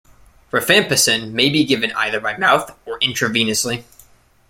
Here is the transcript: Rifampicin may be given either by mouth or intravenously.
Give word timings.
Rifampicin 0.51 1.31
may 1.31 1.51
be 1.51 1.63
given 1.63 1.91
either 1.91 2.19
by 2.19 2.35
mouth 2.35 2.75
or 2.87 2.99
intravenously. 3.01 3.83